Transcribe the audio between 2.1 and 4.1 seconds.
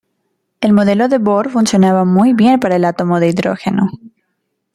bien para el átomo de hidrógeno.